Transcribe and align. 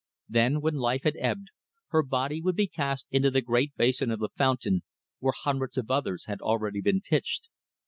Then, 0.27 0.61
when 0.61 0.77
life 0.77 1.03
had 1.03 1.13
ebbed, 1.19 1.49
her 1.89 2.01
body 2.01 2.41
would 2.41 2.55
be 2.55 2.65
cast 2.65 3.05
into 3.11 3.29
the 3.29 3.39
great 3.43 3.75
basin 3.75 4.09
of 4.09 4.17
the 4.17 4.29
fountain, 4.35 4.81
where 5.19 5.33
hundreds 5.43 5.77
of 5.77 5.91
others 5.91 6.25
had 6.25 6.41
already 6.41 6.81
been 6.81 7.01
pitched. 7.01 7.49